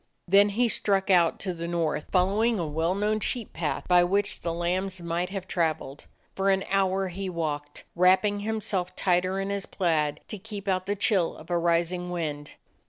[0.27, 4.41] Then he struck out to the north, following a well known sheep path by which
[4.41, 6.07] the lambs might have traveled.
[6.35, 10.95] For an hour he walked, wrapping himself tighter in his plaid to keep out the
[10.95, 12.53] chill of a rising wind.